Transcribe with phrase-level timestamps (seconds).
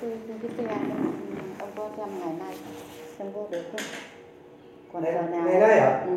[0.00, 0.10] cái
[0.58, 0.66] cái
[1.58, 2.54] ông có xem ngày nay
[3.18, 3.80] xem có được không?
[4.92, 6.00] Còn Ngày- giờ nào ngày nay hả?
[6.06, 6.12] ừ.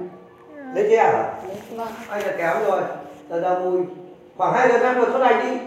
[0.76, 1.34] lấy xe hả?
[1.76, 1.88] Vâng.
[2.09, 2.81] Anh là kém rồi.
[3.29, 3.81] Giờ ra mùi.
[4.38, 5.57] Khoảng hai giờ năm rồi xuất hành đi.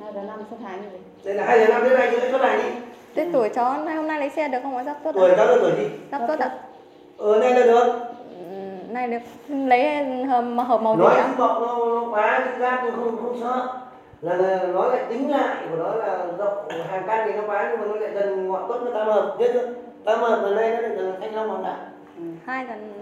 [0.00, 2.40] Hai giờ năm xuất hành rồi đây là hai giờ năm đến nay chưa xuất
[2.42, 2.80] hành đi.
[3.14, 4.82] Thế tuổi cháu hôm nay lấy xe được không ạ?
[4.86, 5.86] Sắp tốt tuổi cháu là tuổi gì?
[6.10, 6.50] Sắp tốt ạ?
[7.18, 7.92] ờ nay là được.
[8.50, 9.18] Ừ, Này được.
[9.48, 11.24] Lấy hợp, hợp màu gì nói ạ?
[11.28, 13.68] chứ bọc nó, nó quá ra cũng không không sợ
[14.22, 17.68] là, là nó lại tính lại của nó là rộng hàng căn thì nó quá
[17.70, 19.36] nhưng mà nó lại dần ngọn tốt nó tam hợp.
[19.38, 19.68] Nhất nữa
[20.04, 21.76] tam hợp ở đây nó lại dần thanh long hoàng đạo
[22.16, 22.22] ừ.
[22.46, 22.92] Hai lần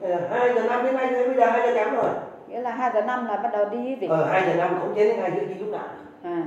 [0.00, 2.10] là hai giờ năm đến nay bây giờ hai giờ kém rồi.
[2.48, 4.94] Nghĩa là hai giờ năm là bắt đầu đi gì ờ hai giờ năm không
[4.94, 5.84] chế đến hai giờ đi lúc nào
[6.24, 6.44] à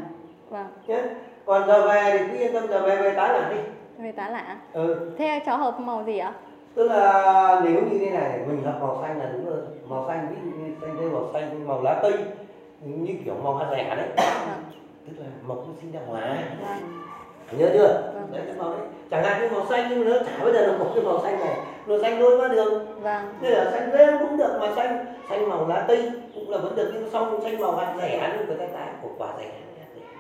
[0.50, 1.04] Vâng, nhé
[1.46, 3.60] còn giờ về thì cứ yên tâm giờ về về tái lại đi.
[4.04, 5.12] Về tá lạ ừ.
[5.18, 6.34] Thế cháu hợp màu gì ạ?
[6.76, 9.58] tức là nếu như thế này mình hợp màu xanh là đúng rồi
[9.90, 12.14] màu xanh ví dụ như xanh tây màu xanh màu lá cây
[12.82, 14.08] như kiểu màu hạt rẻ đấy.
[14.18, 14.64] Vâng,
[15.08, 18.12] tức là màu nó sinh ra hòa vâng, nhớ chưa?
[18.14, 18.28] Vâng.
[18.32, 18.88] đấy cái màu đấy.
[19.12, 21.20] Chẳng hạn như màu xanh nhưng mà nó chả bao giờ nó có cái màu
[21.24, 21.58] xanh này.
[21.88, 25.50] Nó xanh đôi qua đường vâng, thế là xanh rêu cũng được mà xanh xanh
[25.50, 28.58] màu lá cây cũng là vẫn được nhưng xong xanh màu hạt rẻ nhưng người
[28.58, 29.52] ta tái của quả rẻ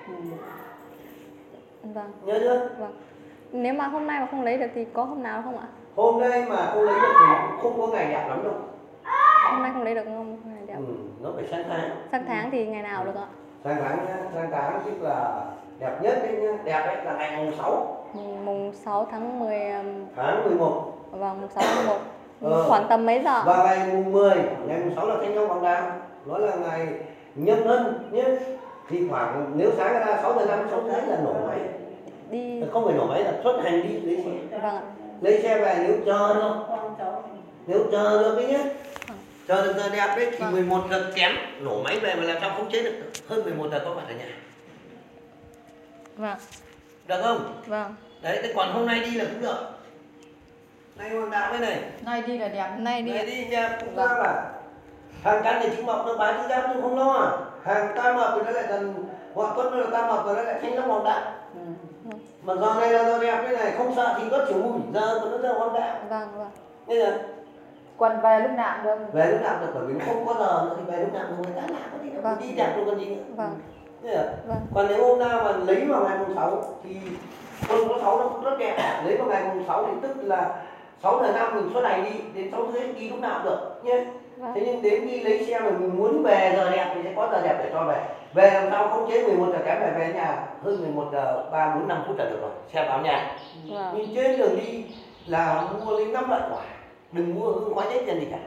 [0.07, 0.13] ừ.
[1.83, 2.69] vâng, nhớ chưa?
[2.79, 2.93] Vâng.
[3.51, 5.67] Nếu mà hôm nay mà không lấy được thì có hôm nào không ạ?
[5.95, 7.25] hôm nay mà không lấy được thì
[7.61, 8.53] cũng không có ngày đẹp lắm đâu
[9.55, 10.37] Hôm nay không lấy được không?
[10.67, 10.83] Ừ,
[11.21, 11.89] nó phải sang tháng.
[12.11, 13.27] Sang tháng thì ngày nào được ạ?
[13.63, 15.41] sang tháng nhá sang tháng tức là
[15.79, 16.57] đẹp nhất đấy nhá.
[16.63, 21.41] Đẹp đấy là ngày mùng 6 Mùng, mùng 6 tháng 10 um, tháng 11 Vâng,
[21.41, 21.93] mùng 6 tháng 1
[22.41, 22.65] Ờ.
[22.69, 23.43] Khoảng tầm mấy giờ?
[23.45, 24.35] và ngày mùng 10
[24.67, 25.91] ngày mùng 6 là thanh long hoàng đạo
[26.25, 26.87] nó là ngày
[27.35, 28.23] nhâm thân nhé.
[28.89, 31.59] Thì khoảng nếu sáng ra 6 giờ 5 6 đấy là nổ máy.
[32.29, 32.63] Đi.
[32.73, 34.57] Không phải nổ máy là xuất hành đi lấy xe.
[34.57, 34.81] Vâng ạ.
[35.21, 36.55] Lấy xe về nếu chờ được.
[37.67, 38.59] Nếu chờ được đấy nhé
[39.47, 40.51] chờ được giờ đẹp đấy thì Vâng.
[40.51, 42.93] 11 giờ kém nổ máy về mà làm sao không chế được
[43.27, 44.25] hơn 11 giờ có mặt ở nhà.
[46.17, 46.37] Vâng,
[47.07, 47.61] được không?
[47.67, 47.95] Vâng.
[48.21, 49.57] Đấy thế còn hôm nay đi là cũng được.
[50.95, 51.79] Nay hoàng đạo đây này.
[52.01, 53.11] Nay đi là đẹp Nay đi.
[53.11, 53.25] Này ạ.
[53.25, 54.07] đi nha, cũng Vâng.
[54.09, 54.43] ra mà.
[55.23, 57.13] Hàng căn thì chính mộc nó bán chữ giáp nhưng không lo.
[57.13, 57.31] À.
[57.65, 58.93] hàng tam mập thì nó lại dần
[59.35, 61.21] gọi tuất nó là tam mập rồi nó lại thanh long hoàng đạo
[61.53, 61.59] ừ.
[62.43, 65.19] mà giờ này là giờ đẹp cái này không sợ thì có chiều mùi giờ
[65.19, 65.99] mà nó giờ hoàng đạo.
[66.09, 66.49] Vâng, vâng.
[66.87, 67.17] Nên là
[67.97, 69.13] còn về lúc nào cũng được.
[69.13, 71.23] Về lúc nào được bởi vì nó không có giờ nữa thì về lúc nào
[71.29, 72.37] cũng người ta làm có đâu Vâng.
[72.41, 73.23] đi đẹp luôn còn gì nữa.
[73.35, 73.49] Vâng,
[74.01, 76.95] là vâng, còn nếu hôm nào mà lấy vào ngày mùng 6 thì
[77.69, 79.01] hôm có 6 nó cũng rất đẹp.
[79.05, 80.55] Lấy vào ngày mùng 6 thì tức là
[81.03, 83.81] 6 giờ năm mình xuất hành đi đến 6 rưỡi đi lúc nào cũng được
[83.83, 84.05] nhé.
[84.37, 84.51] Vâng.
[84.55, 87.29] Thế nhưng đến khi lấy xe mà mình muốn về giờ đẹp thì sẽ có
[87.31, 88.01] giờ đẹp để cho về.
[88.33, 91.75] Về làm sao không chế 11 giờ kém về về nhà hơn 11 giờ 3
[91.75, 93.37] 4 5 phút là được rồi xe vào nhà
[93.71, 94.85] Vâng, nhưng trên đường đi
[95.27, 96.61] là mua lấy 5 loại quả
[97.15, 98.39] đừng mua hương khói chết tiền gì cả.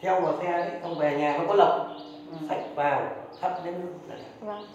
[0.00, 1.88] Theo vào xe đấy xong về nhà nó có lộc
[2.30, 2.46] ừ.
[2.48, 3.02] sạch vào
[3.40, 4.66] thắp đến hương là đẹp vâng,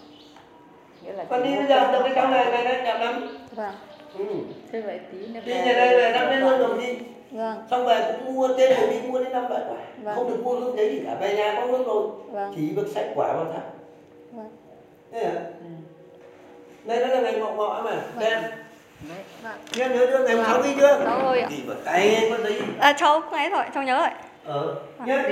[1.02, 3.28] nghĩa là còn đi bây giờ đâu cái trong này này đấy đẹp lắm.
[3.52, 3.74] Vâng,
[4.18, 4.24] ừ.
[4.72, 6.98] thế vậy tí nữa đi nhà đây là năm đến hương rồi đồng đi
[7.30, 9.76] vâng, xong về cũng mua trên đường đi mua đến 5 loại quả.
[10.02, 10.16] Vâng.
[10.16, 12.08] không được mua hương giấy gì cả về nhà có hương rồi.
[12.26, 13.62] Vâng, chỉ việc sạch quả vào thắp.
[14.32, 14.50] Vâng,
[15.12, 15.40] thế hả?
[15.40, 15.66] Ừ.
[16.84, 18.02] đây nó là ngày mọc ngọ mà.
[18.20, 18.42] Đen
[19.08, 19.18] đấy.
[19.42, 19.52] Vâng.
[19.76, 20.62] Nhớ nhớ chưa ngày mùng Vâng.
[20.62, 21.00] đi chưa?
[21.04, 21.48] Cháu ơi ạ.
[21.50, 24.08] Đi vào tay có giấy À cháu ấy rồi, cháu nhớ rồi.
[24.44, 24.74] Ờ.
[24.98, 25.08] Vâng.
[25.08, 25.22] nhớ